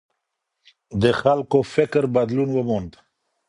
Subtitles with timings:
[1.01, 2.91] د خلګو فکر بدلون وموند.